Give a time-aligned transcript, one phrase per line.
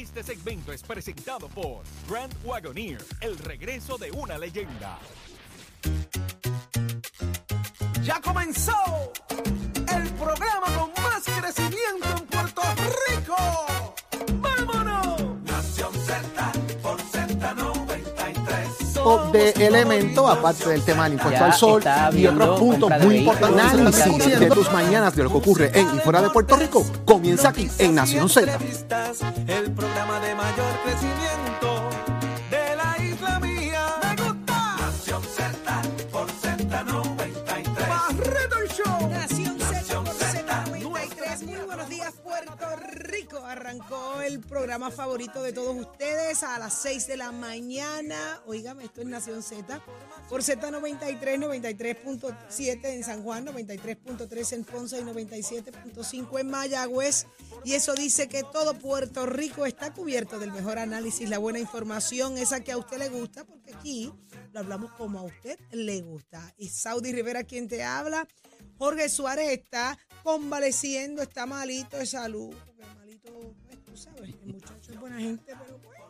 [0.00, 4.98] Este segmento es presentado por Grand Wagoneer, el regreso de una leyenda.
[8.02, 8.72] Ya comenzó
[9.28, 12.62] el programa con más crecimiento en Puerto
[13.08, 13.89] Rico.
[19.32, 21.82] De elemento, aparte del tema del impuesto Ya al sol
[22.12, 26.00] y otros puntos muy importantes análisis de tus mañanas de lo que ocurre en y
[26.00, 28.52] fuera de Puerto Rico comienza aquí en Nación Z.
[28.52, 30.72] Entrevistas, El programa de mayor
[44.70, 48.40] programa favorito de todos ustedes a las 6 de la mañana.
[48.46, 49.82] Óigame, esto es Nación Z.
[50.28, 57.26] Por Z93, 93.7 en San Juan, 93.3 en Ponce y 97.5 en Mayagüez.
[57.64, 62.38] Y eso dice que todo Puerto Rico está cubierto del mejor análisis, la buena información,
[62.38, 64.12] esa que a usted le gusta, porque aquí
[64.52, 66.54] lo hablamos como a usted le gusta.
[66.58, 68.28] Y Saudi Rivera quien te habla.
[68.78, 72.54] Jorge Suárez está convaleciendo, está malito de salud.
[72.96, 74.34] Malito, pues, tú sabes,
[75.10, 76.00] buena gente, pero pues,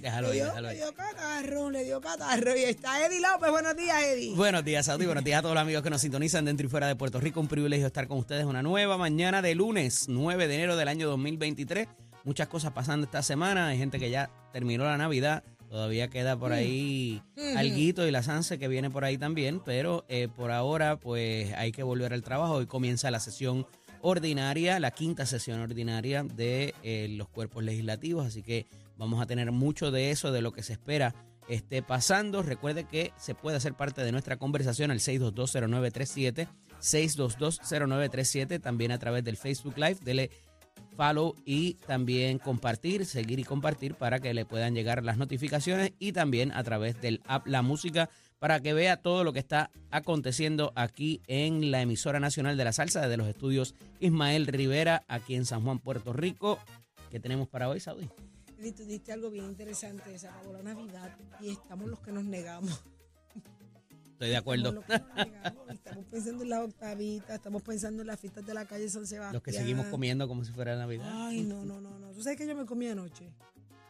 [0.00, 0.76] Déjalo le, ahí, déjalo le ahí.
[0.76, 2.56] dio catarro, le dio catarro.
[2.56, 3.50] Y está Eddie López.
[3.50, 4.34] Buenos días, Eddie.
[4.36, 5.06] Buenos días, Saudi.
[5.06, 7.40] Buenos días a todos los amigos que nos sintonizan dentro y fuera de Puerto Rico.
[7.40, 11.08] Un privilegio estar con ustedes una nueva mañana de lunes, 9 de enero del año
[11.08, 11.88] 2023.
[12.24, 13.68] Muchas cosas pasando esta semana.
[13.68, 15.42] Hay gente que ya terminó la Navidad.
[15.68, 17.20] Todavía queda por ahí
[17.56, 19.60] alguito y la Sanse que viene por ahí también.
[19.64, 22.54] Pero eh, por ahora, pues hay que volver al trabajo.
[22.54, 23.66] Hoy comienza la sesión
[24.02, 28.26] ordinaria, la quinta sesión ordinaria de eh, los cuerpos legislativos.
[28.26, 31.14] Así que vamos a tener mucho de eso, de lo que se espera
[31.48, 32.42] esté pasando.
[32.42, 36.48] Recuerde que se puede hacer parte de nuestra conversación al 6220937,
[36.80, 39.98] 6220937, también a través del Facebook Live.
[40.02, 40.30] Dele
[40.96, 46.12] follow y también compartir, seguir y compartir para que le puedan llegar las notificaciones y
[46.12, 50.72] también a través del app La Música para que vea todo lo que está aconteciendo
[50.76, 55.44] aquí en la emisora nacional de la salsa desde los estudios Ismael Rivera aquí en
[55.44, 56.58] San Juan, Puerto Rico.
[57.10, 58.08] ¿Qué tenemos para hoy, Saudi?
[58.58, 60.18] Eddie, tú diste algo bien interesante.
[60.18, 62.82] Se acabó la Navidad y estamos los que nos negamos.
[64.12, 64.80] Estoy de acuerdo.
[64.80, 65.70] Estamos, los que nos negamos.
[65.70, 69.32] estamos pensando en la octavita, estamos pensando en las fiestas de la calle San Sebastián.
[69.32, 71.08] Los que seguimos comiendo como si fuera Navidad.
[71.08, 72.10] Ay, no, no, no, no.
[72.10, 73.32] ¿Tú sabes que yo me comí anoche?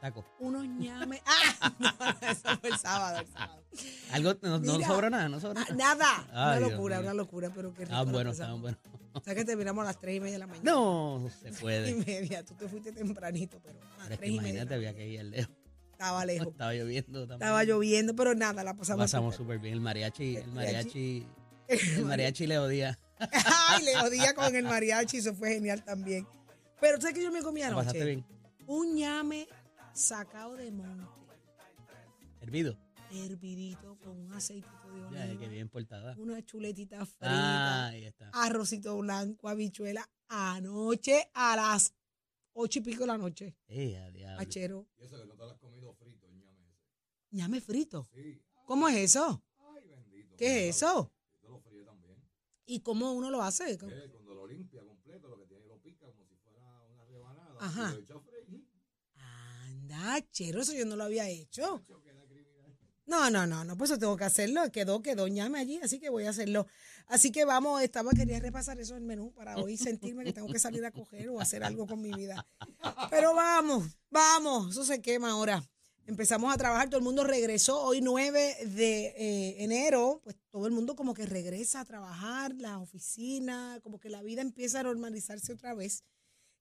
[0.01, 0.25] Taco.
[0.39, 1.21] Unos ñames.
[1.27, 1.73] ¡Ah!
[1.79, 3.63] No, eso fue el sábado, el sábado.
[4.13, 4.87] Algo, no, no Mira.
[4.87, 6.25] sobra nada, no sobra Ah, nada.
[6.27, 6.53] nada.
[6.53, 7.97] Ay, una locura, una locura, pero qué rico.
[7.97, 8.79] Ah, bueno, está bueno.
[9.13, 10.71] O sea que terminamos a las tres y media de la mañana.
[10.71, 11.95] No, no se Y puede.
[11.95, 12.45] media.
[12.45, 14.41] Tú te fuiste tempranito, pero a Pero las es que y media.
[14.51, 15.55] imagínate, había que ir lejos.
[15.93, 16.49] Estaba lejos.
[16.53, 17.43] Estaba lloviendo también.
[17.43, 19.05] Estaba lloviendo, pero nada, la pasamos.
[19.05, 19.59] Pasamos súper.
[19.59, 19.75] bien.
[19.75, 21.27] El mariachi, el mariachi.
[21.69, 22.99] el mariachi le odia.
[23.19, 26.27] Ay, le odía con el mariachi, eso fue genial también.
[26.81, 28.05] Pero ¿sabes que yo me comí ¿La pasaste anoche?
[28.15, 28.27] bien?
[28.69, 29.49] Un ñame
[29.99, 31.07] sacado de monte,
[32.41, 32.79] Hervido.
[33.11, 36.15] hervidito con un aceitito de Ya, oliva, que bien portada.
[36.19, 38.31] una chuletita frita, Ah, ahí está.
[38.33, 41.95] arrocito blanco, habichuela, anoche a las
[42.53, 43.57] ocho y pico de la noche.
[43.69, 44.41] Eh, a diablo.
[44.41, 44.87] Achero.
[44.99, 46.75] Y eso que no te lo has comido frito, ñame
[47.31, 48.09] ¿Ñame frito?
[48.67, 49.43] ¿Cómo es eso?
[50.37, 51.13] ¿Qué es eso?
[52.67, 53.79] ¿Y cómo uno lo hace?
[53.79, 53.91] ¿Cómo?
[54.13, 57.57] Cuando lo limpia completo, lo que tiene lo pica como si fuera una rebanada.
[57.61, 57.91] Ajá.
[57.91, 58.15] y lo echa
[60.31, 61.83] chero, eso yo no lo había hecho.
[63.09, 64.71] No, no, no, no, pues eso tengo que hacerlo.
[64.71, 66.67] Quedó, quedó ñame allí, así que voy a hacerlo.
[67.07, 70.49] Así que vamos, estaba, quería repasar eso en el menú para hoy sentirme que tengo
[70.53, 72.47] que salir a coger o hacer algo con mi vida.
[73.09, 75.67] Pero vamos, vamos, eso se quema ahora.
[76.09, 77.83] Empezamos a trabajar, todo el mundo regresó.
[77.83, 82.79] Hoy 9 de eh, enero, pues todo el mundo como que regresa a trabajar, la
[82.79, 86.05] oficina, como que la vida empieza a normalizarse otra vez.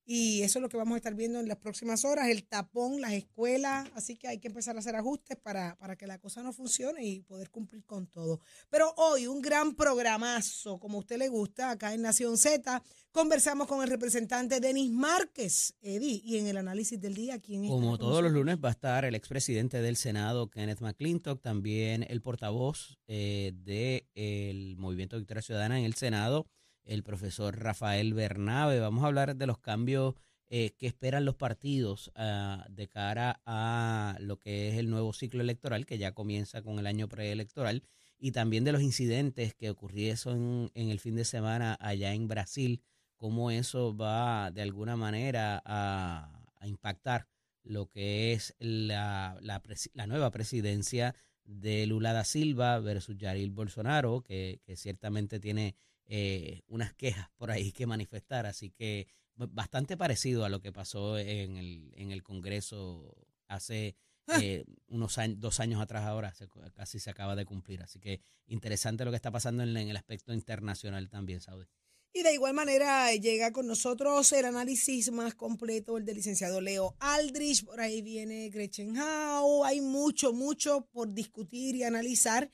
[0.09, 3.01] Y eso es lo que vamos a estar viendo en las próximas horas, el tapón,
[3.01, 6.41] las escuelas, así que hay que empezar a hacer ajustes para, para que la cosa
[6.41, 8.39] no funcione y poder cumplir con todo.
[8.69, 12.81] Pero hoy un gran programazo, como a usted le gusta, acá en Nación Z,
[13.11, 17.75] conversamos con el representante Denis Márquez, Eddie, y en el análisis del día, ¿quién está
[17.75, 22.21] Como todos los lunes va a estar el expresidente del Senado, Kenneth McClintock, también el
[22.21, 26.47] portavoz eh, del Movimiento Victoria Ciudadana en el Senado,
[26.87, 28.79] el profesor Rafael Bernabe.
[28.79, 30.15] Vamos a hablar de los cambios
[30.49, 35.41] eh, que esperan los partidos ah, de cara a lo que es el nuevo ciclo
[35.41, 37.83] electoral que ya comienza con el año preelectoral
[38.17, 42.81] y también de los incidentes que ocurrieron en el fin de semana allá en Brasil,
[43.17, 46.33] cómo eso va de alguna manera a,
[46.65, 47.27] impactar
[47.63, 49.61] lo que es la, la,
[49.93, 51.13] la nueva presidencia
[51.43, 55.75] de Lula da Silva versus Jair Bolsonaro, que ciertamente tiene
[56.07, 58.45] eh, unas quejas por ahí que manifestar.
[58.45, 63.15] Así que bastante parecido a lo que pasó en el, en el Congreso
[63.47, 63.95] hace
[64.29, 64.39] Ah.
[64.43, 67.81] eh, unos años, dos años atrás ahora, se- casi se acaba de cumplir.
[67.81, 71.65] Así que interesante lo que está pasando en, en el aspecto internacional también, Saudi.
[72.11, 76.59] Y de igual manera eh, llega con nosotros el análisis más completo, el del licenciado
[76.59, 82.51] Leo Aldrich, por ahí viene Gretchen Howe, hay mucho, mucho por discutir y analizar.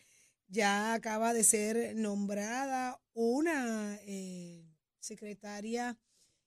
[0.48, 4.66] Ya acaba de ser nombrada una eh,
[5.00, 5.98] secretaria,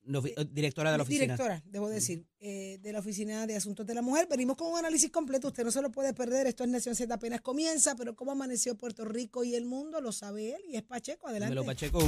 [0.02, 1.22] No, fi- directora de la oficina.
[1.24, 4.26] directora, debo decir, eh, de la Oficina de Asuntos de la Mujer.
[4.30, 7.12] Venimos con un análisis completo, usted no se lo puede perder, esto es Nación Z
[7.12, 10.82] apenas comienza, pero cómo amaneció Puerto Rico y el mundo lo sabe él y es
[10.82, 11.54] Pacheco, adelante.
[11.54, 12.00] Dímelo, Pacheco.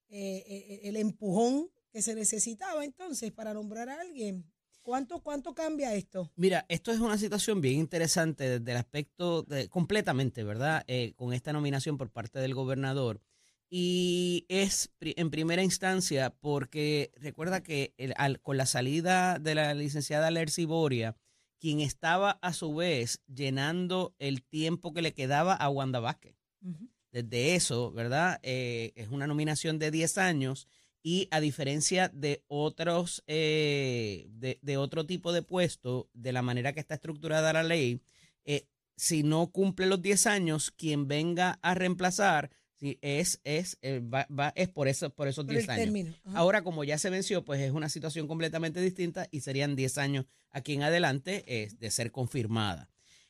[0.08, 4.46] el empujón que se necesitaba entonces para nombrar a alguien.
[4.84, 6.30] ¿Cuánto, cuánto cambia esto?
[6.36, 10.84] Mira, esto es una situación bien interesante desde el aspecto de, completamente, ¿verdad?
[10.88, 13.22] Eh, con esta nominación por parte del gobernador.
[13.70, 19.74] Y es en primera instancia porque recuerda que el- al- con la salida de la
[19.74, 21.16] licenciada Lercy Boria,
[21.60, 26.36] quien estaba a su vez llenando el tiempo que le quedaba a Wanda Vázquez.
[27.12, 28.40] Desde eso, ¿verdad?
[28.44, 30.68] Eh, es una nominación de 10 años
[31.04, 36.74] y a diferencia de otros, eh, de, de otro tipo de puesto, de la manera
[36.74, 38.02] que está estructurada la ley,
[38.46, 44.00] eh, si no cumple los 10 años, quien venga a reemplazar si es, es, eh,
[44.02, 45.86] va- va- es por, eso, por esos Por 10 el años.
[46.36, 50.26] Ahora, como ya se venció, pues es una situación completamente distinta y serían 10 años
[50.52, 52.90] aquí en adelante eh, de ser confirmada.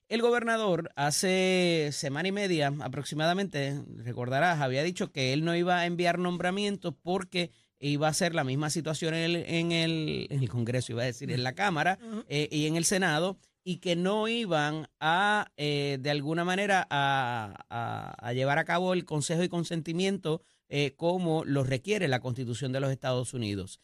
[0.09, 5.85] El gobernador hace semana y media aproximadamente, recordarás, había dicho que él no iba a
[5.85, 7.51] enviar nombramientos porque
[7.91, 11.05] iba a ser la misma situación en el, en el, en el Congreso, iba a
[11.05, 11.99] decir, en la Cámara
[12.29, 17.65] eh, y en el Senado, y que no iban a, eh, de alguna manera, a,
[17.69, 22.71] a- a llevar a cabo el consejo y consentimiento eh, como lo requiere la Constitución
[22.71, 23.79] de los Estados Unidos.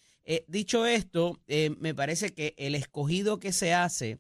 [0.48, 1.40] Dicho esto,
[1.80, 4.20] me parece que el escogido que se hace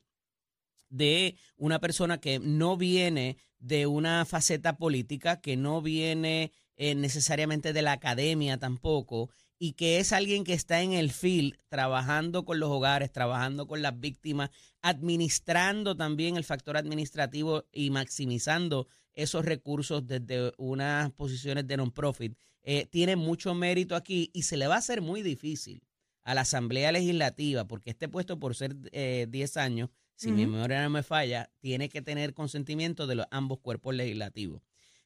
[0.89, 7.81] de una persona que no viene de una faceta política, que no viene necesariamente de
[7.83, 9.29] la academia tampoco,
[9.59, 13.81] y que es alguien que está en el field trabajando con los hogares, trabajando con
[13.81, 14.49] las víctimas,
[14.81, 22.85] administrando también el factor administrativo y maximizando esos recursos desde unas posiciones de non-profit, eh,
[22.85, 25.83] tiene mucho mérito aquí y se le va a hacer muy difícil
[26.23, 30.83] a la Asamblea Legislativa, porque este puesto por ser eh, 10 años, si mi memoria
[30.83, 34.61] no me falla, tiene que tener consentimiento de los ambos cuerpos legislativos.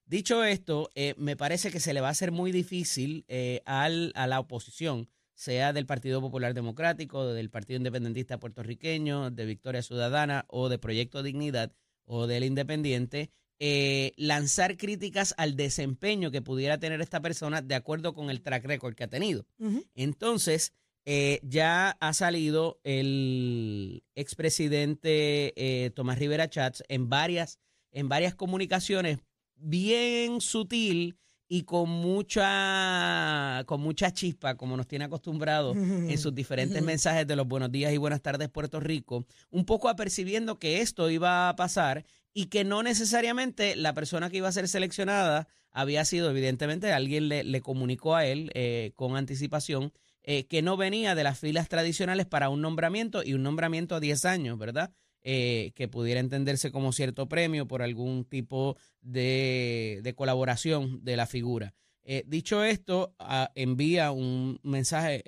[0.05, 4.11] Dicho esto, eh, me parece que se le va a hacer muy difícil eh, al,
[4.15, 10.45] a la oposición, sea del Partido Popular Democrático, del Partido Independentista Puertorriqueño, de Victoria Ciudadana
[10.47, 11.73] o de Proyecto Dignidad
[12.05, 18.13] o del Independiente, eh, lanzar críticas al desempeño que pudiera tener esta persona de acuerdo
[18.13, 19.45] con el track record que ha tenido.
[19.95, 20.73] Entonces,
[21.05, 27.59] eh, ya ha salido el expresidente eh, Tomás Rivera Chats en varias,
[27.91, 29.19] en varias comunicaciones
[29.63, 31.17] bien sutil
[31.47, 37.35] y con mucha, con mucha chispa, como nos tiene acostumbrados en sus diferentes mensajes de
[37.35, 41.55] los buenos días y buenas tardes Puerto Rico, un poco apercibiendo que esto iba a
[41.55, 46.91] pasar y que no necesariamente la persona que iba a ser seleccionada había sido, evidentemente,
[46.91, 49.91] alguien le, le comunicó a él eh, con anticipación
[50.25, 53.99] eh, que no venía de las filas tradicionales para un nombramiento y un nombramiento a
[53.99, 54.93] 10 años, ¿verdad?
[55.25, 61.27] Eh, que pudiera entenderse como cierto premio por algún tipo de, de colaboración de la
[61.27, 61.73] figura.
[62.25, 65.23] dicho esto, ah, envía un mensaje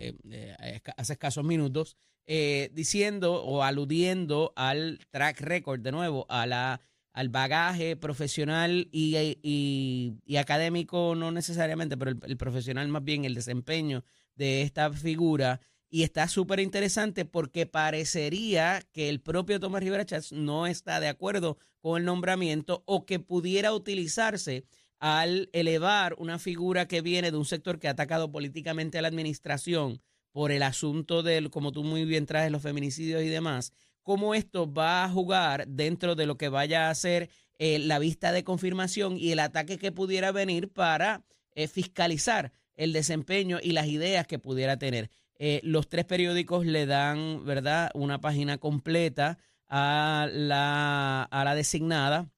[0.98, 1.96] hace escasos minutos
[2.28, 6.82] diciendo o aludiendo al track record, de nuevo, a la
[7.16, 14.04] al bagaje profesional y, y, académico, no necesariamente, pero el, profesional más bien, el desempeño
[14.36, 15.62] de esta figura.
[15.90, 21.08] Y está súper interesante porque parecería que el propio Tomás Rivera Chávez no está de
[21.08, 24.66] acuerdo con el nombramiento o que pudiera utilizarse
[25.00, 29.08] al elevar una figura que viene de un sector que ha atacado políticamente a la
[29.08, 30.02] administración
[30.32, 33.72] por el asunto del, como tú muy bien traes, los feminicidios y demás,
[34.04, 38.32] cómo esto va a jugar dentro de lo que vaya a ser eh, la vista
[38.32, 41.24] de confirmación y el ataque que pudiera venir para
[41.54, 45.10] eh, fiscalizar el desempeño y las ideas que pudiera tener.
[45.38, 49.38] Eh, los tres periódicos le dan, ¿verdad?, una página completa
[49.68, 52.30] a la, a la designada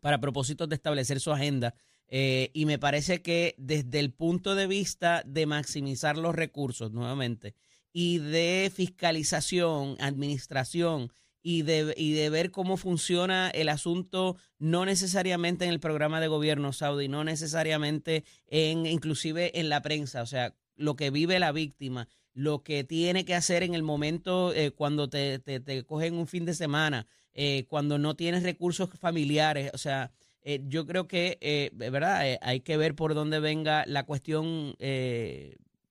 [0.00, 1.74] para propósitos de establecer su agenda.
[2.08, 7.54] y me parece que desde el punto de vista de maximizar los recursos, nuevamente,
[7.92, 11.10] y de fiscalización, administración
[11.42, 16.28] y de, y de ver cómo funciona el asunto, no necesariamente en el programa de
[16.28, 21.52] gobierno saudí, no necesariamente en, inclusive en la prensa, o sea, lo que vive la
[21.52, 26.26] víctima, lo que tiene que hacer en el momento eh, cuando te, te, cogen un
[26.26, 30.12] fin de semana, eh, cuando no tienes recursos familiares, o sea,
[30.42, 32.38] eh, yo creo que, ¿verdad?
[32.42, 34.76] hay que ver por dónde venga la cuestión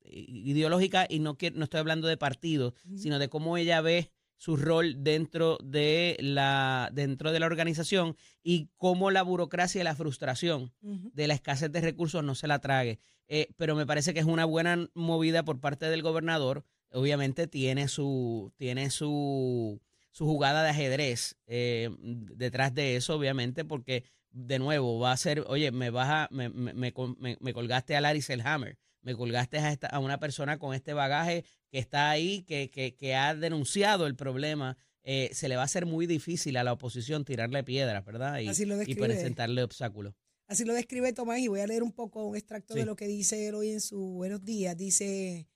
[0.03, 5.03] ideológica y no, no estoy hablando de partidos, sino de cómo ella ve su rol
[5.03, 11.27] dentro de la dentro de la organización y cómo la burocracia y la frustración de
[11.27, 12.99] la escasez de recursos no se la trague.
[13.27, 16.63] Eh, pero me parece que es una buena movida por parte del gobernador.
[16.91, 24.03] Obviamente tiene su tiene su, su jugada de ajedrez eh, detrás de eso, obviamente, porque
[24.31, 26.93] de nuevo va a ser, oye, me baja, me, me, me,
[27.39, 31.45] me colgaste a Larry Selhammer me colgaste a, esta, a una persona con este bagaje
[31.69, 34.77] que está ahí, que, que, que ha denunciado el problema.
[35.03, 38.39] Eh, se le va a hacer muy difícil a la oposición tirarle piedras, ¿verdad?
[38.39, 38.49] Y,
[38.87, 40.15] y presentarle obstáculos.
[40.47, 43.07] Así lo describe Tomás y voy a leer un poco un extracto de lo que
[43.07, 44.77] dice él hoy en su Buenos Días.
[44.77, 45.47] Dice,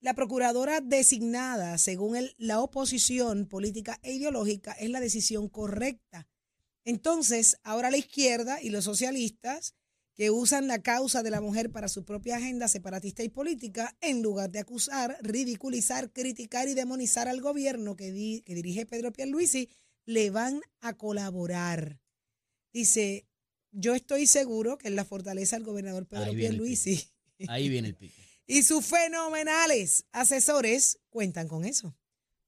[0.00, 6.26] la procuradora designada, según él, la oposición política e ideológica, es la decisión correcta.
[6.84, 9.74] Entonces, ahora la izquierda y los socialistas
[10.14, 14.22] que usan la causa de la mujer para su propia agenda separatista y política, en
[14.22, 19.70] lugar de acusar, ridiculizar, criticar y demonizar al gobierno que, dirige Pedro Pierluisi,
[20.04, 22.00] le van a colaborar.
[22.72, 23.26] Dice,
[23.72, 27.10] yo estoy seguro que en la fortaleza del gobernador Pedro Pierluisi.
[27.48, 28.14] Ahí viene el pico.
[28.46, 31.96] y sus fenomenales asesores cuentan con eso.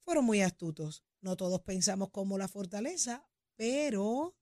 [0.05, 1.03] Fueron muy astutos.
[1.21, 3.27] No todos pensamos como la fortaleza,
[3.57, 4.37] pero...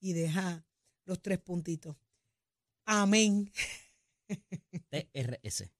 [0.00, 0.66] Y deja
[1.04, 1.96] los tres puntitos.
[2.84, 3.50] Amén.
[4.90, 5.70] TRS.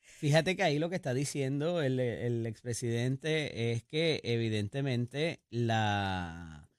[0.00, 6.71] Fíjate que ahí lo que está diciendo el, el expresidente es que evidentemente la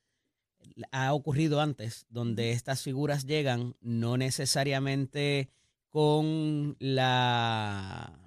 [0.91, 5.49] ha ocurrido antes, donde estas figuras llegan no necesariamente
[5.89, 8.19] con la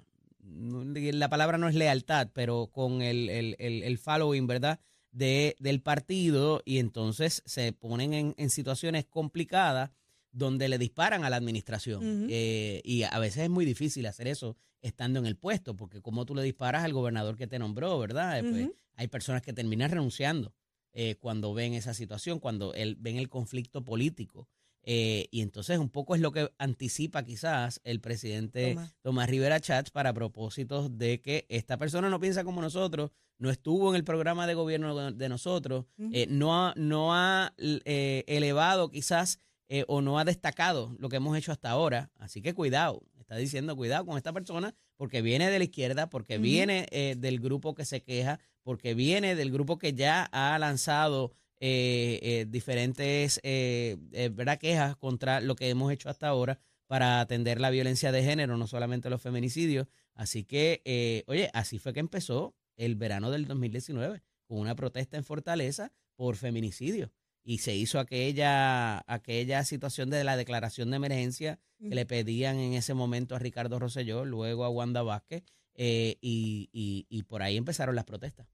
[0.49, 4.79] la palabra no es lealtad, pero con el, el, el, following, ¿verdad?
[5.11, 9.91] De, del partido y entonces se ponen en, en situaciones complicadas
[10.31, 12.27] donde le disparan a la administración.
[12.29, 16.25] Eh, y a veces es muy difícil hacer eso estando en el puesto, porque como
[16.25, 18.39] tú le disparas al gobernador que te nombró, ¿verdad?
[18.39, 20.53] Eh, pues, hay personas que terminan renunciando
[20.99, 24.49] eh, cuando ven esa situación, cuando ven el conflicto político.
[24.83, 30.13] y entonces un poco es lo que anticipa quizás el presidente Tomás, Rivera Chats para
[30.13, 34.55] propósitos de que esta persona no piensa como nosotros, no estuvo en el programa de
[34.55, 35.85] gobierno de nosotros,
[36.29, 41.69] no no ha elevado quizás eh, o no ha destacado lo que hemos hecho hasta
[41.69, 42.11] ahora.
[42.17, 46.37] Así que cuidado, está diciendo cuidado con esta persona porque viene de la izquierda, porque
[46.37, 51.33] viene eh, del grupo que se queja, porque viene del grupo que ya ha lanzado
[51.59, 54.59] eh, diferentes ¿verdad?
[54.59, 56.59] quejas contra lo que hemos hecho hasta ahora.
[56.87, 59.87] para atender la violencia de género, no solamente los feminicidios.
[60.17, 65.15] Así que, eh, oye, así fue que empezó el verano del 2019, con una protesta
[65.15, 67.11] en Fortaleza por feminicidio.
[67.49, 72.73] Y se hizo aquella, aquella situación de la declaración de emergencia que le pedían en
[72.73, 75.43] ese momento a Ricardo Rosselló, luego a Wanda Vázquez,
[75.75, 78.49] eh, y, y, y por ahí empezaron las protestas.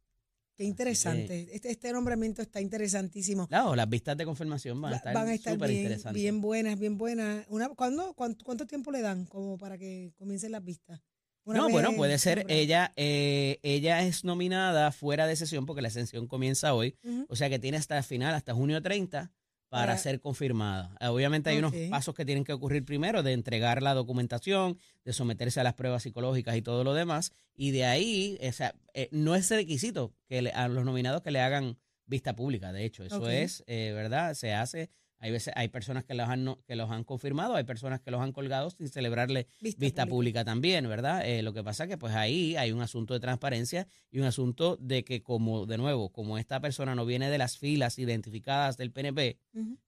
[0.56, 1.48] Qué interesante.
[1.52, 3.48] Este, este nombramiento está interesantísimo.
[3.48, 6.22] Claro, las vistas de confirmación van a estar, van a estar súper bien, interesantes.
[6.22, 7.48] bien buenas, bien buenas.
[7.50, 11.02] Una, ¿cuándo, cuánto, cuánto tiempo le dan como para que comiencen las vistas?
[11.46, 12.46] Una No, vez bueno, puede ser.
[12.50, 16.96] Ella, eh, ella es nominada fuera de sesión porque la sesión comienza hoy.
[17.28, 19.32] O sea que tiene hasta el final, hasta junio 30,
[19.70, 20.96] para, Para- ser confirmada.
[21.02, 25.14] Eh, Obviamente hay unos pasos que tienen que ocurrir primero, de entregar la documentación, de
[25.14, 27.32] someterse a las pruebas psicológicas y todo lo demás.
[27.56, 31.32] Y de ahí, o sea, eh, no es requisito que le- a los nominados que
[31.32, 32.72] le hagan vista pública.
[32.72, 34.34] De hecho, eso es, eh, ¿verdad?
[34.36, 34.90] Se hace.
[35.24, 38.12] Hay veces, hay personas que los han, no- que los han confirmado, hay personas que
[38.12, 40.10] los han colgado sin celebrarle Vista vista, pública.
[40.10, 40.44] pública.
[40.44, 41.26] también, ¿verdad?
[41.26, 44.76] Eh, lo que pasa que pues ahí hay un asunto de transparencia y un asunto
[44.82, 48.92] de que como, de nuevo, como esta persona no viene de las filas identificadas del
[48.92, 49.38] PNP,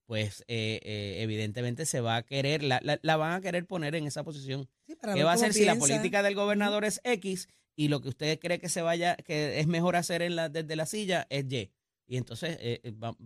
[0.06, 3.94] pues eh, eh, evidentemente se va a querer, la, la, la van a querer poner
[3.96, 4.70] en esa posición.
[4.88, 8.08] Sí, ¿Qué va a hacer si la política del gobernador es X y lo que
[8.08, 11.44] usted cree que se vaya, que es mejor hacer en la, desde la silla es
[11.52, 11.72] Y?
[12.08, 13.18] Y entonces eh, eh, va,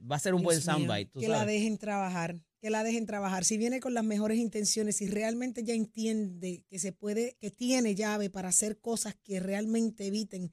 [0.00, 3.44] va a ser un buen Dios soundbite, que la dejen trabajar, que la dejen trabajar.
[3.44, 7.94] Si viene con las mejores intenciones, si realmente ya entiende que se puede, que tiene
[7.94, 10.52] llave para hacer cosas que realmente eviten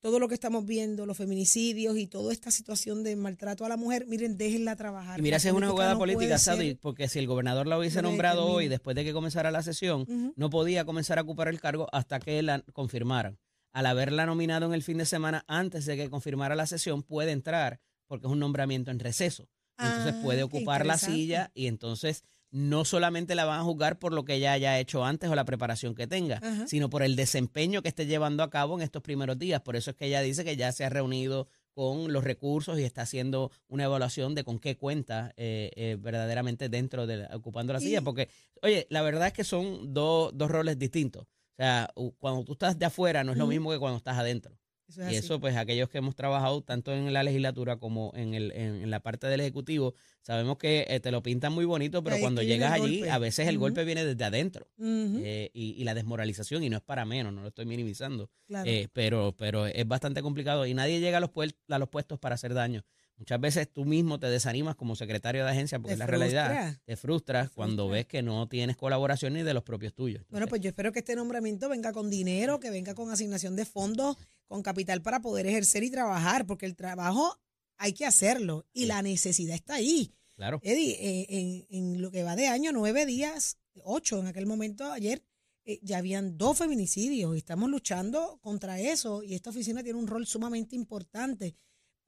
[0.00, 3.76] todo lo que estamos viendo, los feminicidios y toda esta situación de maltrato a la
[3.76, 5.18] mujer, miren, déjenla trabajar.
[5.18, 8.00] Y mira si es una jugada no política, Saudi, porque si el gobernador la hubiese
[8.00, 11.88] nombrado hoy, después de que comenzara la sesión, no podía comenzar a ocupar el cargo
[11.92, 13.38] hasta que la confirmaran.
[13.72, 17.32] Al haberla nominado en el fin de semana antes de que confirmara la sesión, puede
[17.32, 19.48] entrar porque es un nombramiento en receso.
[19.78, 24.12] Entonces Ah, puede ocupar la silla y entonces no solamente la van a juzgar por
[24.14, 26.66] lo que ella haya hecho antes o la preparación que tenga, Ajá.
[26.66, 29.60] sino por el desempeño que esté llevando a cabo en estos primeros días.
[29.60, 32.82] Por eso es que ella dice que ya se ha reunido con los recursos y
[32.84, 37.72] está haciendo una evaluación de con qué cuenta eh, eh, verdaderamente dentro de la- ocupando
[37.74, 38.00] la silla.
[38.02, 38.30] Porque,
[38.62, 41.24] oye, la verdad es que son dos dos roles distintos.
[41.24, 44.56] O sea, cuando tú estás de afuera no es lo mismo que cuando estás adentro.
[44.88, 45.26] Eso es Y así.
[45.26, 48.90] eso, pues, aquellos que hemos trabajado tanto en la legislatura como en, el, en, en
[48.90, 52.42] la parte del Ejecutivo, sabemos que eh, te lo pintan muy bonito, pero Ahí cuando
[52.42, 53.10] llegas allí, golpe.
[53.10, 54.66] a veces el golpe viene desde adentro.
[54.80, 58.68] Eh, y, y la desmoralización, y no es para menos, no lo estoy minimizando, claro.
[58.70, 61.30] eh, pero, pero es bastante complicado y nadie llega a los,
[61.68, 62.82] a los puestos para hacer daño.
[63.18, 66.76] Muchas veces tú mismo te desanimas como secretario de agencia porque es la realidad.
[66.84, 67.94] Te frustras cuando frustra.
[67.96, 70.24] ves que no tienes colaboración ni de los propios tuyos.
[70.30, 73.64] Bueno, pues yo espero que este nombramiento venga con dinero, que venga con asignación de
[73.64, 77.38] fondos, con capital para poder ejercer y trabajar, porque el trabajo
[77.76, 78.86] hay que hacerlo y Sí.
[78.86, 80.12] la necesidad está ahí.
[80.36, 80.60] claro.
[80.62, 84.90] Eddie, eh, en, en lo que va de año, nueve días, ocho en aquel momento,
[84.92, 85.24] ayer,
[85.64, 90.06] eh, ya habían dos feminicidios y estamos luchando contra eso y esta oficina tiene un
[90.06, 91.56] rol sumamente importante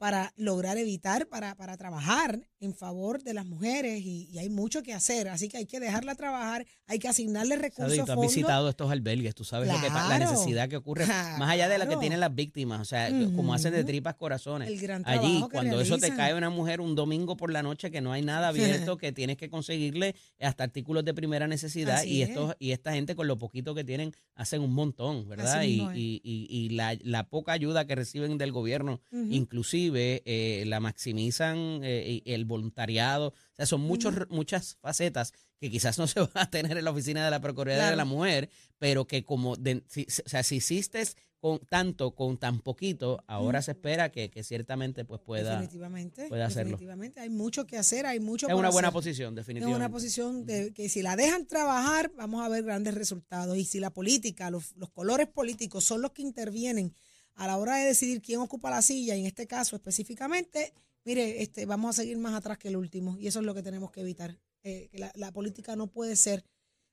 [0.00, 4.82] para lograr evitar, para, para trabajar en favor de las mujeres y, y hay mucho
[4.82, 8.34] que hacer, así que hay que dejarla trabajar, hay que asignarle recursos, tú has fondos.
[8.34, 11.86] visitado estos albergues, tú sabes lo que la necesidad que ocurre, más allá de la
[11.86, 14.68] que tienen las víctimas, o sea, como hacen de tripas corazones.
[14.70, 18.00] el gran Allí, cuando eso te cae una mujer un domingo por la noche que
[18.00, 22.22] no hay nada abierto, que tienes que conseguirle hasta artículos de primera necesidad Así y
[22.22, 22.30] es.
[22.30, 25.58] estos y esta gente con lo poquito que tienen hacen un montón, ¿verdad?
[25.58, 30.64] Así Y, y, y- y la, la poca ayuda que reciben del gobierno, inclusive eh,
[30.66, 36.20] la maximizan eh, el voluntariado, o sea, son muchos, muchas facetas que quizás no se
[36.20, 37.90] van a tener en la oficina de la Procuraduría Claro.
[37.90, 41.02] de la Mujer, pero que como, de- si- o sea, si hiciste
[41.38, 45.52] con tanto, con tan poquito, ahora se espera que, que ciertamente pues pueda...
[45.52, 46.72] definitivamente, pueda hacerlo.
[46.72, 47.20] definitivamente.
[47.20, 49.76] Hay mucho que hacer, hay mucho Es por una buena posición, Es definitivamente.
[49.76, 53.56] una posición de que si la dejan trabajar, vamos a ver grandes resultados.
[53.56, 56.94] Y si la política, los, los colores políticos son los que intervienen
[57.40, 60.74] a la hora de decidir quién ocupa la silla, y en este caso específicamente,
[61.06, 63.16] mire, este, vamos a seguir más atrás que el último.
[63.18, 64.38] Y eso es lo que tenemos que evitar.
[64.62, 66.44] Eh, que la, la política no puede ser,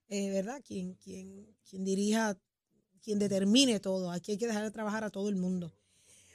[0.07, 2.37] eh, ¿verdad?, quien, quien, quien dirija,
[3.01, 4.09] quien determine todo.
[4.09, 5.73] Aquí hay que dejar de trabajar a todo el mundo.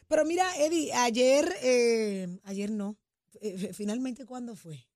[0.08, 2.98] Pero mira, Eddie, ayer, eh, ayer no.
[3.40, 4.86] Eh, finalmente, ¿cuándo fue?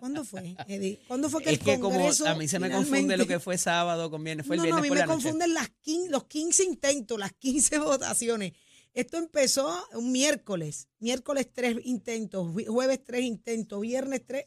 [0.00, 0.98] ¿Cuándo fue, Eddie?
[1.06, 3.38] ¿Cuándo fue que Es el que como Congreso a mí se me confunde lo que
[3.38, 5.22] fue sábado con viernes, fue el no, no, a viernes mí por me la noche.
[5.24, 8.52] confunden las 15 los 15 intentos, las 15 votaciones.
[8.94, 14.46] Esto empezó un miércoles, miércoles tres intentos, jue- jueves tres intentos, viernes tres,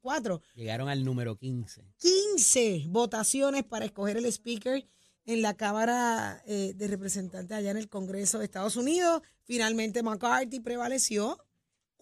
[0.00, 0.42] cuatro.
[0.56, 1.84] Llegaron al número 15.
[1.98, 4.84] 15 votaciones para escoger el speaker
[5.26, 9.22] en la Cámara eh, de Representantes allá en el Congreso de Estados Unidos.
[9.44, 11.38] Finalmente McCarthy prevaleció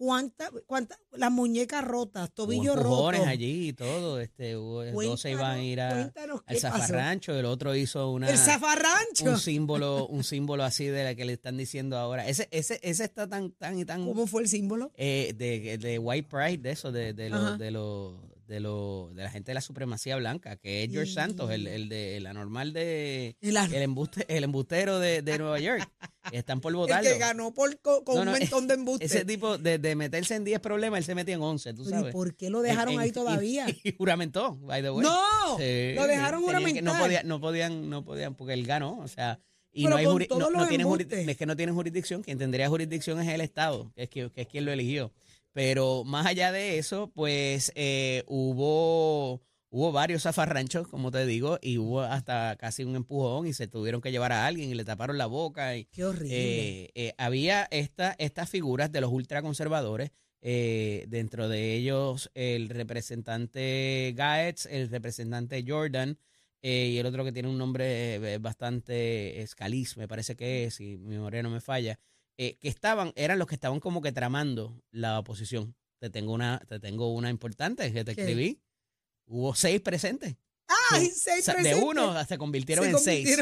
[0.04, 3.30] ¿Cuántas, cuántas, las muñecas rotas, Hubo tobillo empujones roto?
[3.30, 4.18] allí y todo.
[4.20, 6.58] Este, hubo, dos se iban a ir a, al pasó.
[6.60, 9.24] zafarrancho, el otro hizo una, El zafarrancho.
[9.30, 12.26] un símbolo, un símbolo así de la que le están diciendo ahora.
[12.26, 14.90] Ese, ese, ese está tan, tan y tan ¿Cómo fue el símbolo?
[14.96, 17.38] eh, de, de white pride, de eso, de, de, Ajá.
[17.52, 21.10] lo, de, lo, de, lo, de la gente de la supremacía blanca, que es George
[21.10, 25.22] Y- Santos, el, el de el anormal de El, ar- el embuste, el embustero de,
[25.22, 25.88] de Nueva York.
[26.32, 27.10] Están por el votarlo.
[27.10, 29.10] que ganó por, co- con No, no, un montón de embustes.
[29.10, 31.96] Ese tipo de, de meterse en 10 problemas, él se metía en 11, tú Pero,
[31.96, 32.12] ¿y sabes.
[32.12, 33.66] por qué lo dejaron En- ahí y- todavía?
[33.84, 35.02] Y, juramentó, by the way.
[35.06, 35.56] ¡No!
[35.58, 37.00] Sí, lo dejaron que- no, juramentar.
[37.00, 39.40] podía- no podían, no podían, porque él ganó, o sea,
[39.72, 41.26] y Pero no hay juri- no, no tienen juri- embustes.
[41.28, 44.42] es que no tienen jurisdicción, quien tendría jurisdicción es el Estado, que es, que, que
[44.42, 45.10] es quien lo eligió.
[45.52, 51.76] Pero más allá de eso, pues eh, hubo, hubo varios zafarranchos, como te digo, y
[51.78, 55.18] hubo hasta casi un empujón y se tuvieron que llevar a alguien y le taparon
[55.18, 56.84] la boca y Qué horrible.
[56.84, 60.10] eh, eh, había esta, estas figuras de los ultraconservadores,
[60.40, 66.18] eh, dentro de ellos el representante Gaetz, el representante Jordan
[66.62, 70.96] eh, y el otro que tiene un nombre bastante escaliz, me parece que es, si
[70.96, 71.98] mi memoria no me falla,
[72.38, 75.74] eh, que estaban, eran los que estaban como que tramando la oposición.
[75.98, 78.22] Te tengo una, te tengo una importante que te ¿Qué?
[78.22, 78.60] escribí.
[79.26, 80.36] Hubo seis presentes.
[80.90, 81.84] ¡Ay, O seis sea, de presentes!
[81.88, 83.38] uno se convirtieron Se en seis.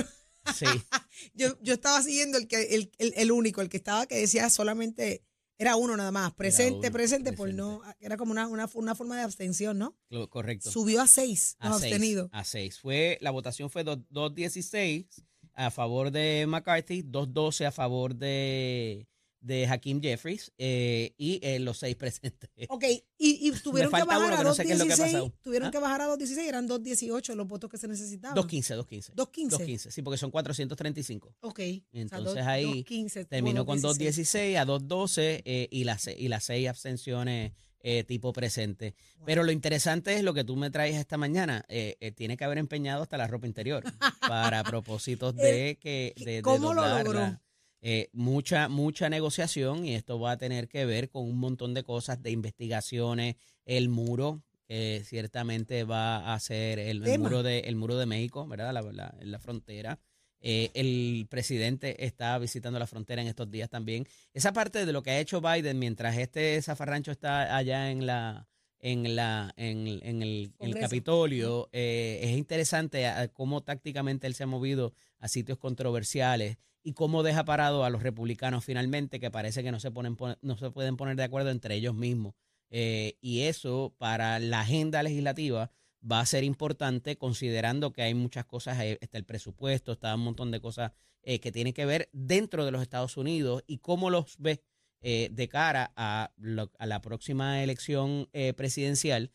[0.54, 0.64] Sí.
[1.34, 4.48] Yo, yo estaba siguiendo el, que, el, el, el único, el que estaba que decía
[4.48, 5.22] solamente,
[5.58, 7.62] era uno nada más, presente, uno, presente, por presente.
[7.62, 9.98] no, era como una, una, una forma de abstención, ¿no?
[10.30, 10.70] Correcto.
[10.70, 12.30] Subió a seis a los seis, abstenidos.
[12.32, 12.78] a seis.
[12.80, 15.06] Fue, la votación fue dos- 2-16
[15.54, 19.06] a favor de McCarthy, 2-12 a favor de,
[19.40, 22.50] de Hakeem Jeffries eh, y eh, los seis presentes.
[22.68, 22.84] Ok,
[23.18, 25.32] y, y tuvieron que bajar que no sé qué es lo que ha 2.16, pasado.
[25.42, 25.70] tuvieron ¿Ah?
[25.70, 28.36] que bajar a 2.16, eran 2.18 los votos que se necesitaban.
[28.36, 29.14] 2-15, 2-15.
[29.14, 29.50] 2.15.
[29.50, 31.34] 2-15, sí, porque son 435.
[31.40, 31.60] Ok.
[31.92, 34.54] Entonces ahí 2.15 tuvo Terminó con 2.16.
[34.54, 38.94] 2.16 a 2.12 eh, y, las, y las seis abstenciones eh, tipo presente.
[39.24, 41.64] Pero lo interesante es lo que tú me traes esta mañana.
[41.68, 43.82] eh, eh, tiene que haber empeñado hasta la ropa interior
[44.20, 47.40] para propósitos de que de, de ¿Cómo lo logró?
[47.82, 51.82] Eh, mucha, mucha negociación y esto va a tener que ver con un montón de
[51.82, 57.96] cosas, de investigaciones, el muro, que ciertamente va a ser el, muro de el muro
[57.96, 58.72] de México, ¿verdad?
[58.74, 59.98] La, la- la frontera.
[60.42, 64.06] Eh, el presidente está visitando la frontera en estos días también.
[64.32, 68.46] Esa parte de lo que ha hecho Biden mientras este zafarrancho está allá en la
[68.82, 70.52] en la en, en el.
[70.80, 76.94] Capitolio eh, es interesante a- cómo tácticamente él se ha movido a sitios controversiales y
[76.94, 80.56] cómo deja parado a los republicanos finalmente que parece que no se ponen pon- no
[80.56, 82.32] se pueden poner de acuerdo entre ellos mismos
[82.70, 85.70] Eh, y eso para la agenda legislativa
[86.02, 90.22] va a ser importante considerando que hay muchas cosas, eh, está el presupuesto, está un
[90.22, 94.08] montón de cosas eh, que tienen que ver dentro de los Estados Unidos y cómo
[94.10, 94.62] los ve
[95.02, 99.32] eh, de cara a, lo- a la próxima elección eh, presidencial,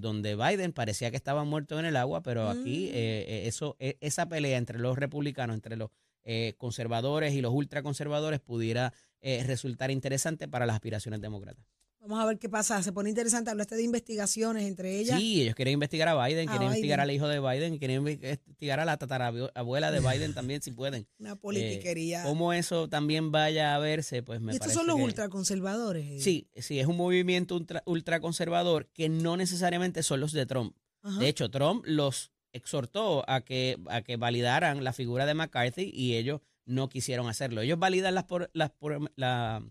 [0.00, 3.46] donde Biden parecía que estaba muerto en el agua, pero aquí Mm.
[3.48, 5.90] eso, eh, esa pelea entre los republicanos, entre los
[6.24, 11.64] eh, conservadores y los ultraconservadores pudiera eh, resultar interesante para las aspiraciones demócratas.
[12.00, 12.82] Vamos a ver qué pasa.
[12.82, 13.50] Se pone interesante.
[13.50, 15.18] Hablaste de investigaciones entre ellas.
[15.20, 18.84] Sí, ellos quieren investigar a Biden, quieren investigar al hijo de Biden, quieren investigar a
[18.86, 21.06] la tatarabuela de Biden también, si pueden.
[21.18, 22.22] Una politiquería.
[22.22, 25.02] Eh, cómo eso también vaya a verse, pues me y estos parece son los que-
[25.02, 26.06] ultraconservadores.
[26.06, 26.20] eh.
[26.20, 30.74] Sí, sí, es un movimiento ultra, ultraconservador que no necesariamente son los de Trump.
[31.02, 31.18] Ajá.
[31.20, 36.16] De hecho, Trump los exhortó a que, a que validaran la figura de McCarthy y
[36.16, 37.60] ellos no quisieron hacerlo.
[37.60, 39.62] Ellos validan las, por- las por- la-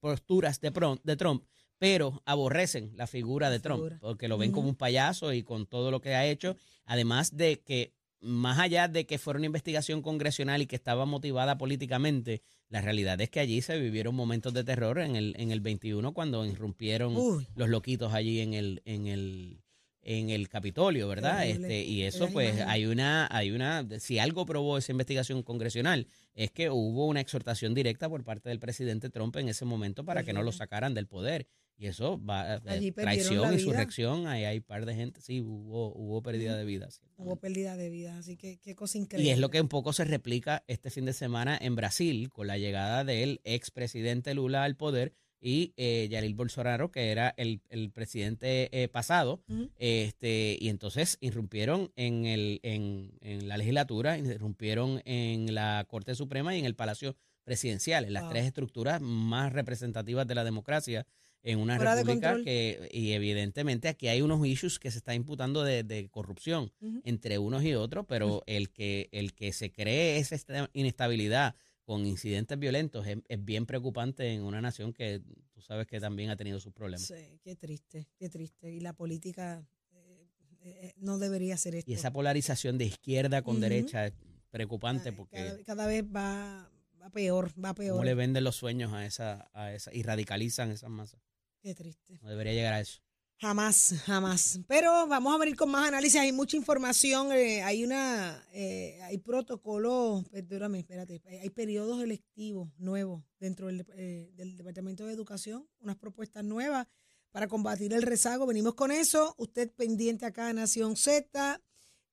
[0.00, 0.70] posturas de,
[1.02, 1.44] de Trump,
[1.78, 3.98] pero aborrecen la figura de Trump figura.
[4.00, 6.56] porque lo ven como un payaso y con todo lo que ha hecho.
[6.84, 11.56] Además de que, más allá de que fuera una investigación congresional y que estaba motivada
[11.56, 15.60] políticamente, la realidad es que allí se vivieron momentos de terror en el, en el
[15.60, 17.46] 21 cuando irrumpieron Uy.
[17.54, 19.62] los loquitos allí en el, en el,
[20.02, 21.46] en el Capitolio, ¿verdad?
[21.46, 26.50] Este, y eso, pues, hay una, hay una, si algo probó esa investigación congresional, es
[26.50, 30.32] que hubo una exhortación directa por parte del presidente Trump en ese momento para que
[30.32, 31.46] no lo sacaran del poder.
[31.80, 33.54] Y eso va eh, perdieron traición, vida.
[33.54, 37.00] insurrección, ahí hay un par de gente, sí, hubo, hubo pérdida de vidas.
[37.16, 38.18] Hubo pérdida de vida.
[38.18, 39.32] Así que qué cosa Y increíble.
[39.32, 42.58] es lo que un poco se replica este fin de semana en Brasil con la
[42.58, 48.68] llegada del expresidente Lula al poder y eh, Yair Bolsonaro, que era el, el presidente
[48.82, 49.40] eh, pasado.
[49.78, 56.56] Este Y entonces irrumpieron en, el, en, en la legislatura, irrumpieron en la Corte Suprema
[56.56, 58.32] y en el Palacio Presidencial, en las Wow.
[58.32, 61.06] tres estructuras más representativas de la democracia
[61.42, 65.62] en una Fuera república que, y evidentemente aquí hay unos issues que se está imputando
[65.62, 66.72] de, de corrupción
[67.04, 72.06] entre unos y otros, pero el que, el que se cree esa esta- inestabilidad con
[72.06, 75.22] incidentes violentos es, es bien preocupante en una nación que
[75.54, 77.06] tú sabes que también ha tenido sus problemas.
[77.06, 78.70] Sí, qué triste, qué triste.
[78.70, 80.28] Y la política eh,
[80.60, 81.90] eh, no debería ser esto.
[81.90, 84.12] Y esa polarización de izquierda con derecha es
[84.50, 86.70] preocupante Ay, porque cada, cada vez va,
[87.00, 87.92] va peor, va peor.
[87.92, 91.20] cómo le venden los sueños a esa, a esa y radicalizan esas masas.
[91.60, 92.18] Qué triste.
[92.22, 93.00] No debería llegar a eso.
[93.40, 94.58] Jamás, jamás.
[94.66, 96.20] Pero vamos a venir con más análisis.
[96.20, 97.30] Hay mucha información.
[97.32, 101.22] eh, hay una, eh, hay protocolos, perdóname, espérate.
[101.26, 105.68] Hay, hay periodos electivos nuevos dentro del, eh, del Departamento de Educación.
[105.78, 106.88] Unas propuestas nuevas
[107.30, 108.44] para combatir el rezago.
[108.46, 109.34] Venimos con eso.
[109.38, 111.60] Usted pendiente acá, Nación Z.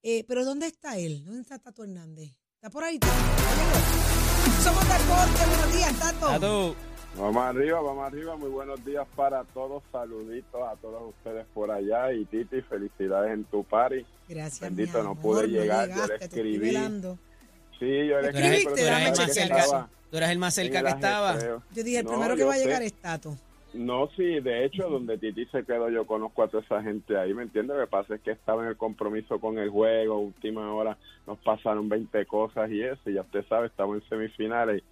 [0.03, 1.23] Eh, pero ¿dónde está él?
[1.25, 2.37] ¿Dónde está Tato Hernández?
[2.53, 2.99] ¿Está por ahí?
[4.63, 5.45] Somos Deporte.
[5.47, 6.27] Buenos días, Tato.
[6.27, 6.75] Tato,
[7.17, 8.35] Vamos arriba, vamos arriba.
[8.35, 9.81] Muy buenos días para todos.
[9.91, 12.11] Saluditos a todos ustedes por allá.
[12.11, 14.05] Y Titi, felicidades en tu party.
[14.27, 16.71] Gracias, Bendito, mi no pude llegar, yo le escribí.
[17.79, 20.53] Sí, yo le tú eras, escribiste, tú eras el más cerca, tú eras el más
[20.53, 21.39] cerca que estaba.
[21.39, 23.37] Yo dije, el No, primero que va a llegar es Tato.
[23.73, 27.33] No, sí, de hecho, donde Titi se quedó, yo conozco a toda esa gente ahí,
[27.33, 27.75] ¿me entiendes?
[27.75, 30.97] Lo que pasa es que estaba en el compromiso con el juego, última hora
[31.27, 34.83] nos pasaron 20 cosas y eso, y ya usted sabe, estamos en semifinales y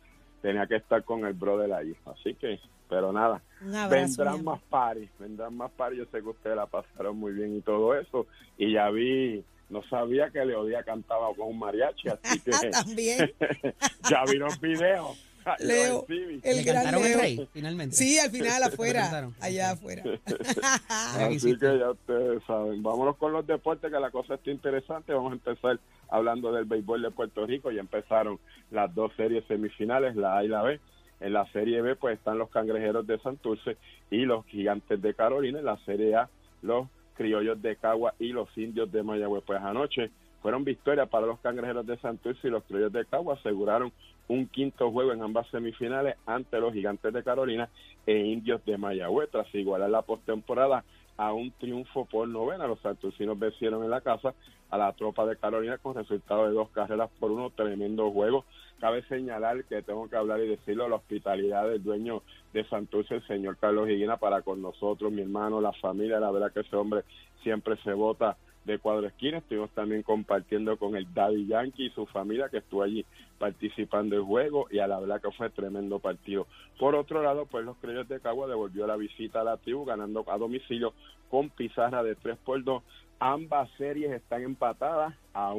[0.44, 1.96] tenía que estar con el brother ahí.
[2.06, 3.42] Así que, pero nada,
[3.90, 7.62] vendrán más paris, vendrán más paris, yo sé que ustedes la pasaron muy bien y
[7.62, 8.28] todo eso,
[8.58, 13.32] y ya vi, no sabía que Leodía cantaba con un mariachi, así que También.
[14.10, 15.18] ya vi los videos.
[15.60, 17.20] Leo, el Le gran cantaron el Leo.
[17.20, 17.96] rey, finalmente.
[17.96, 19.30] Sí, al final afuera.
[19.40, 20.04] Allá afuera.
[20.26, 21.58] Aquí Así sí.
[21.58, 22.82] que ya ustedes saben.
[22.84, 25.14] Vámonos con los deportes, que la cosa está interesante.
[25.14, 25.80] Vamos a empezar
[26.10, 27.72] hablando del béisbol de Puerto Rico.
[27.72, 28.40] Ya empezaron
[28.72, 30.80] las dos series semifinales, la A y la B.
[31.20, 33.78] En la serie B, pues están los cangrejeros de Santurce
[34.12, 35.60] y los gigantes de Carolina.
[35.60, 36.30] En la serie A,
[36.62, 39.44] los criollos de Cagua y los indios de Mayagüez.
[39.46, 40.10] Pues anoche
[40.42, 43.36] fueron victorias para los cangrejeros de Santurce y los criollos de Cagua.
[43.36, 43.94] Aseguraron
[44.28, 47.70] un quinto juego en ambas semifinales ante los gigantes de Carolina
[48.06, 49.30] e indios de Mayagüez.
[49.30, 50.84] Tras igualar la postemporada
[51.18, 54.34] a un triunfo por novena, los santurcinos vencieron en la casa
[54.70, 58.46] a la tropa de Carolina con resultado de dos carreras por uno, tremendo juego.
[58.80, 63.28] Cabe señalar que tengo que hablar y decirlo, la hospitalidad del dueño de Santurce, el
[63.28, 67.04] señor Carlos Higuina, para con nosotros, mi hermano, la familia, la verdad que ese hombre
[67.44, 69.38] siempre se vota de cuadro esquina.
[69.40, 73.06] Estuvimos también compartiendo con el Daddy Yankee y su familia que estuvo allí
[73.38, 76.48] participando del juego y a la verdad que fue tremendo partido.
[76.80, 80.24] Por otro lado, pues los Criollos de Cagua devolvió la visita a la tribu ganando
[80.28, 80.94] a domicilio
[81.30, 82.84] con pizarra de 3 por 2.
[83.20, 85.54] Ambas series están empatadas a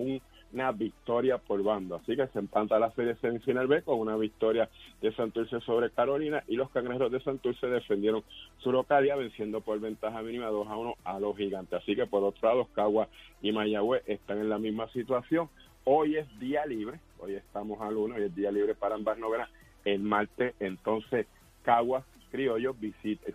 [0.55, 1.97] una victoria por bando.
[1.97, 4.69] Así que se empata la serie semifinal B con una victoria
[5.03, 8.23] de Santurce sobre Carolina y los cangrejeros de Santurce defendieron
[8.59, 11.83] su localidad venciendo por ventaja mínima 2 a 1 a los gigantes.
[11.83, 13.09] Así que por otro lado, Cagua
[13.43, 15.49] y Mayagüez están en la misma situación.
[15.85, 19.51] Hoy es día libre, hoy estamos al 1, hoy es día libre para ambas novenas.
[19.85, 21.27] El martes, entonces,
[21.63, 22.75] Cagua Criollos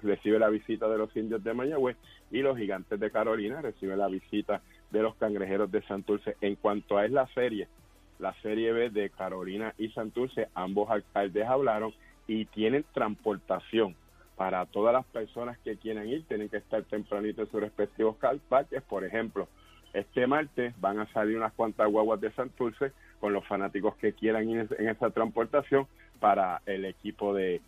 [0.04, 1.96] recibe la visita de los indios de Mayagüez
[2.32, 6.36] y los gigantes de Carolina reciben la visita los cangrejeros de Santurce.
[6.42, 7.68] En cuanto a es la serie,
[8.20, 11.94] la serie B de Carolina y Santurce, ambos alcaldes hablaron
[12.28, 13.96] y tienen transportación
[14.36, 18.16] para todas las personas que quieran ir, tienen que estar tempranito en sus respectivos
[18.48, 18.82] parques.
[18.84, 19.48] Por ejemplo,
[19.94, 24.50] este martes van a salir unas cuantas guaguas de Santurce con los fanáticos que quieran
[24.50, 25.88] ir en esa transportación
[26.20, 27.62] para el equipo de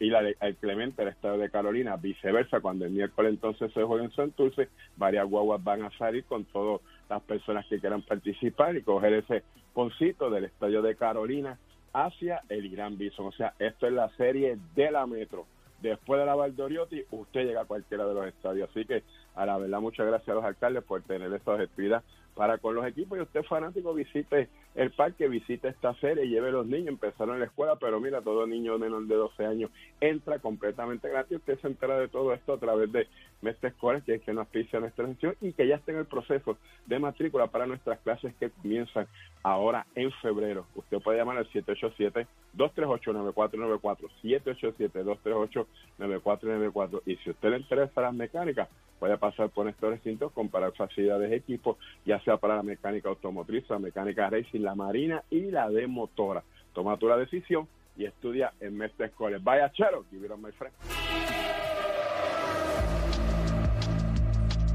[0.00, 4.04] ir al, al Clemente, el estado de Carolina, viceversa, cuando el miércoles entonces se juega
[4.04, 8.82] en Santurce, varias guaguas van a salir con todas las personas que quieran participar y
[8.82, 9.42] coger ese
[9.72, 11.58] poncito del estadio de Carolina
[11.92, 13.26] hacia el Irán Bison.
[13.26, 15.46] O sea, esto es la serie de la Metro.
[15.80, 18.68] Después de la Valdoriotti, usted llega a cualquiera de los estadios.
[18.70, 19.04] Así que,
[19.36, 22.02] a la verdad, muchas gracias a los alcaldes por tener esa actividad
[22.34, 23.18] para con los equipos.
[23.18, 26.88] Y usted, fanático, visite el parque, visite esta serie, lleve a los niños.
[26.88, 31.38] Empezaron en la escuela, pero mira, todo niño menor de 12 años entra completamente gratis.
[31.38, 33.08] Usted se entera de todo esto a través de
[33.42, 36.06] Mestre Escoles, que es que nos auspicia nuestra sesión y que ya está en el
[36.06, 39.06] proceso de matrícula para nuestras clases que comienzan
[39.42, 40.66] ahora en febrero.
[40.74, 44.08] Usted puede llamar al 787-238-9494,
[45.98, 47.02] 787-238-9494.
[47.06, 51.36] Y si usted le interesa las mecánicas, puede pasar por estos recintos, comparar facilidades de
[51.36, 55.86] equipo, ya sea para la mecánica automotriz, la mecánica racing, la marina y la de
[55.86, 56.42] motora.
[56.72, 59.42] Toma tu la decisión y estudia en Mestre Escoles.
[59.42, 60.72] Vaya chero, give it on my friend.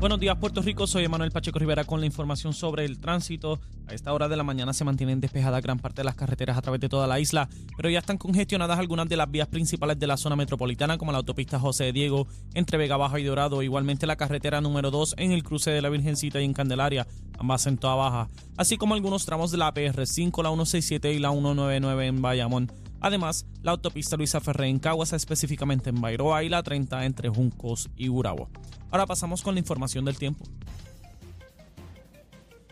[0.04, 0.86] Buenos días, Puerto Rico.
[0.86, 3.62] Soy Emanuel Pacheco Rivera con la información sobre el tránsito.
[3.88, 6.62] A esta hora de la mañana se mantienen despejadas gran parte de las carreteras a
[6.62, 10.06] través de toda la isla, pero ya están congestionadas algunas de las vías principales de
[10.06, 14.06] la zona metropolitana, como la autopista José de Diego entre Vega Baja y Dorado, igualmente
[14.06, 17.08] la carretera número 2 en el cruce de la Virgencita y en Candelaria,
[17.40, 21.32] ambas en toda baja, así como algunos tramos de la PR5, la 167 y la
[21.32, 22.70] 199 en Bayamón.
[23.04, 27.90] Además, la autopista Luisa Ferré en Caguas, específicamente en Bairoa, y la 30 entre Juncos
[27.98, 28.50] y Gurabo.
[28.92, 30.46] Ahora pasamos con la información del tiempo.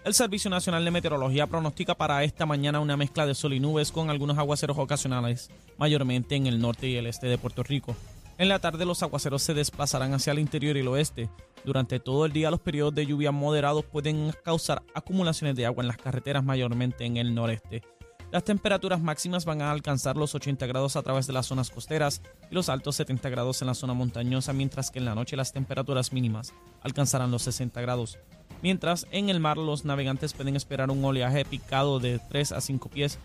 [0.05, 3.91] El Servicio Nacional de Meteorología pronostica para esta mañana una mezcla de sol y nubes
[3.91, 7.93] con algunos aguaceros ocasionales, mayormente en el norte y el este de Puerto Rico.
[8.37, 11.29] En la tarde los aguaceros se desplazarán hacia el interior y el oeste.
[11.65, 15.89] Durante todo el día los periodos de lluvia moderados pueden causar acumulaciones de agua en
[15.89, 17.83] las carreteras, mayormente en el noreste.
[18.31, 22.21] Las temperaturas máximas van a alcanzar los 80 grados a través de las zonas costeras
[22.49, 25.51] y los altos 70 grados en la zona montañosa, mientras que en la noche las
[25.51, 28.17] temperaturas mínimas alcanzarán los 60 grados
[28.61, 32.89] mientras en el mar los navegantes pueden esperar un oleaje picado de 3 a 5
[32.89, 33.17] pies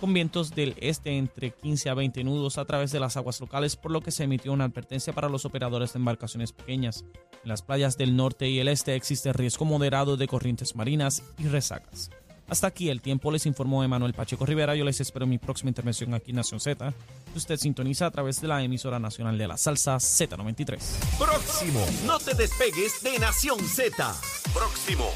[0.00, 3.76] con vientos del este entre 15 a 20 nudos a través de las aguas locales,
[3.76, 7.04] por lo que se emitió una advertencia para los operadores de embarcaciones pequeñas.
[7.44, 11.46] En las playas del norte y el este existe riesgo moderado de corrientes marinas y
[11.46, 12.10] resacas.
[12.52, 14.76] Hasta aquí el tiempo, les informó Emanuel Pacheco Rivera.
[14.76, 16.92] Yo les espero en mi próxima intervención aquí en Nación Z.
[17.34, 20.78] Usted sintoniza a través de la emisora nacional de la salsa Z93.
[21.18, 24.14] Próximo, no te despegues de Nación Z.
[24.52, 25.08] Próximo.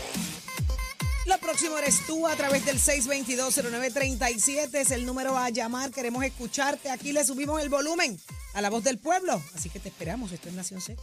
[1.27, 4.75] Lo próximo eres tú a través del 622-0937.
[4.75, 5.91] Es el número a llamar.
[5.91, 6.91] Queremos escucharte.
[6.91, 8.19] Aquí le subimos el volumen
[8.55, 9.43] a la voz del pueblo.
[9.55, 10.33] Así que te esperamos.
[10.33, 11.03] Esto es Nación Z.